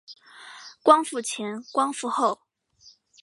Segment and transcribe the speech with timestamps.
[0.81, 2.41] 光复前光复后